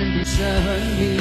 [0.00, 0.40] 声
[0.98, 1.20] 音，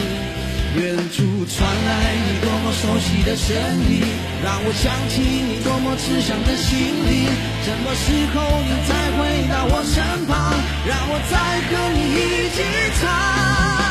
[0.76, 3.56] 远处传来你多么熟悉的声
[3.90, 4.04] 音，
[4.44, 7.28] 让我想起你多么慈祥的心灵。
[7.64, 9.20] 什么时候你再回
[9.50, 10.54] 到我身旁，
[10.88, 11.36] 让我再
[11.68, 12.58] 和你一起
[13.02, 13.89] 唱？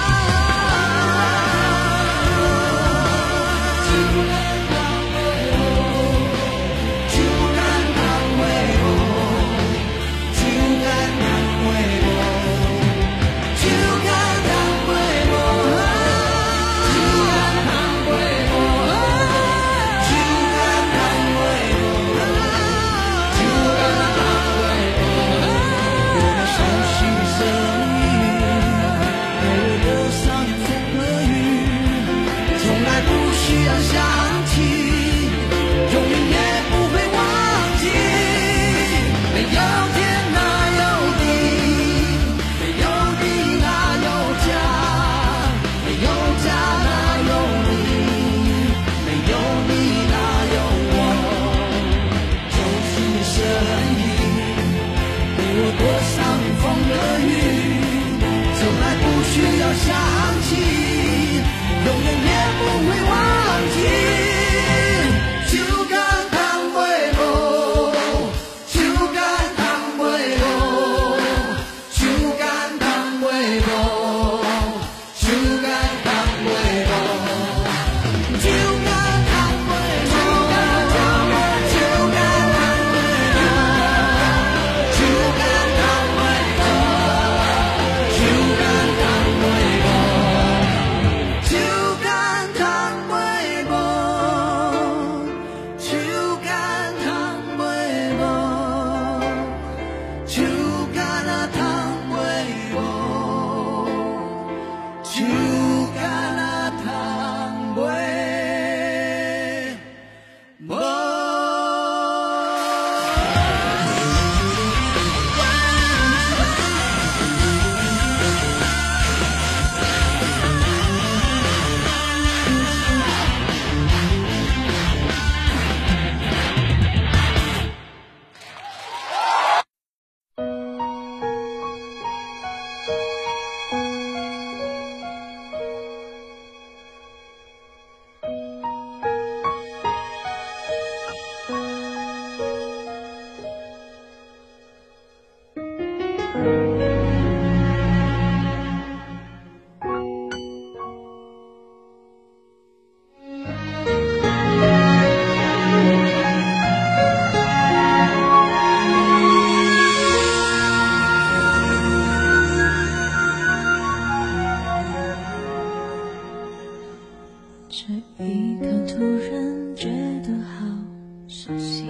[171.58, 171.88] 心。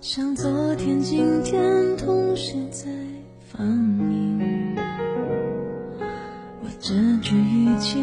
[0.00, 2.88] 像昨天今天同时在
[3.52, 4.76] 放映
[6.60, 8.02] 我这句语气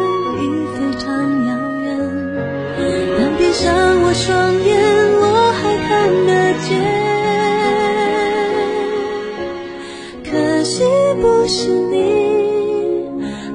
[4.23, 4.77] 双眼
[5.19, 5.89] 我还看
[6.27, 6.69] 得见
[10.23, 10.83] 可惜
[11.19, 11.95] 不是你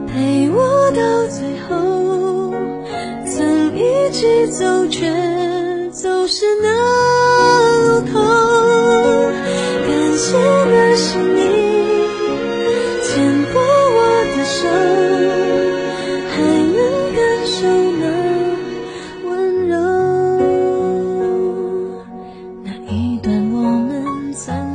[0.09, 2.53] 陪我到最后
[3.25, 5.36] 曾一起走却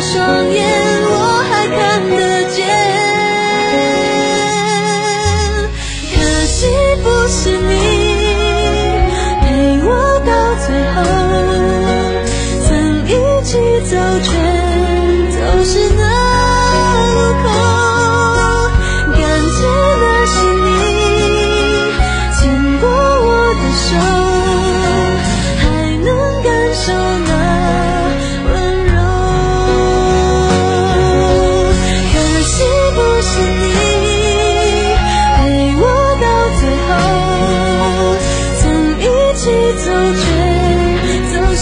[0.00, 0.62] 双眼
[1.02, 2.58] 我还看得见。
[6.14, 6.16] 可
[6.46, 6.66] 惜
[7.02, 7.89] 不是你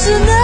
[0.08, 0.37] you know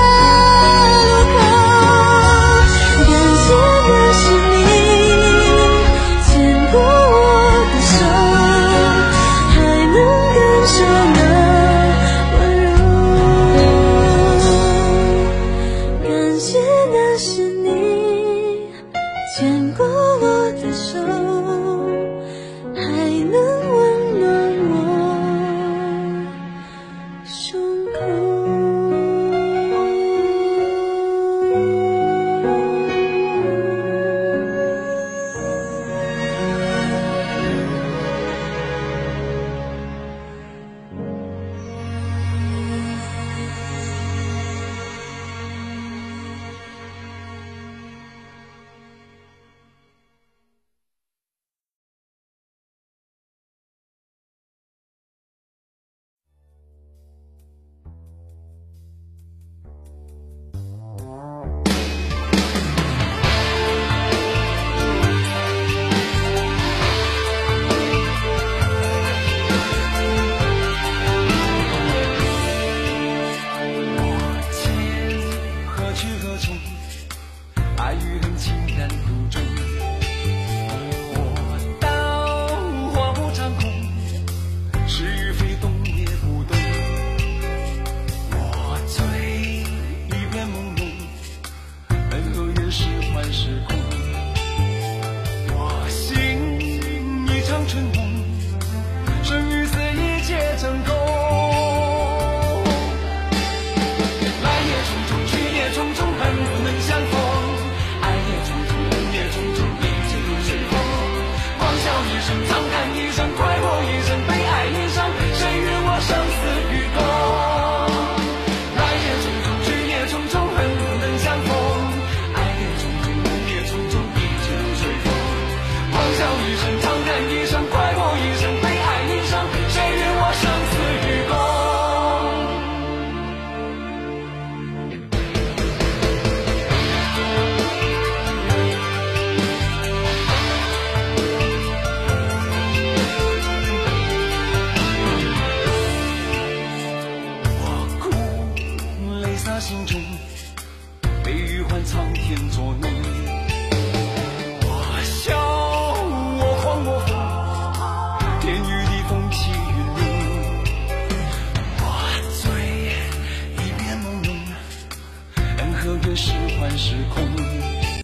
[151.85, 152.84] 苍天作孽。